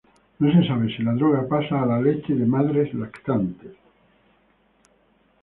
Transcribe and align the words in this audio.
No 0.39 0.51
se 0.51 0.67
sabe 0.67 0.91
si 0.95 1.03
la 1.03 1.13
droga 1.13 1.47
pasa 1.47 1.79
a 1.79 1.85
la 1.85 2.01
leche 2.01 2.33
de 2.33 2.47
madres 2.47 2.91
lactantes. 2.95 3.75